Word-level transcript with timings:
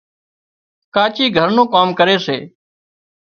ڪاچي 0.95 1.25
گھر 1.37 1.49
نُون 1.55 1.67
ڪام 1.73 1.89
ڪري 1.99 2.17
سي 2.25 2.37